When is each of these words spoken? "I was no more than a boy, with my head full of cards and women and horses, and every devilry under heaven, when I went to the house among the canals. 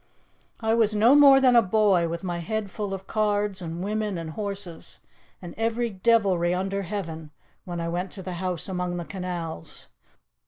"I 0.61 0.73
was 0.73 0.95
no 0.95 1.13
more 1.13 1.39
than 1.39 1.55
a 1.55 1.61
boy, 1.61 2.07
with 2.07 2.23
my 2.23 2.39
head 2.39 2.71
full 2.71 2.91
of 2.91 3.05
cards 3.05 3.61
and 3.61 3.83
women 3.83 4.17
and 4.17 4.31
horses, 4.31 4.99
and 5.43 5.53
every 5.59 5.91
devilry 5.91 6.55
under 6.55 6.81
heaven, 6.81 7.29
when 7.65 7.79
I 7.79 7.87
went 7.87 8.09
to 8.13 8.23
the 8.23 8.33
house 8.41 8.67
among 8.67 8.97
the 8.97 9.05
canals. 9.05 9.89